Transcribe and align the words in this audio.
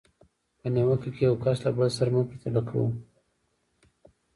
په 0.59 0.67
نیوکه 0.73 1.09
کې 1.15 1.21
یو 1.27 1.35
کس 1.43 1.57
له 1.65 1.71
بل 1.77 1.89
سره 1.97 2.09
مه 2.13 2.21
پرتله 2.29 2.61
کوئ. 2.69 2.89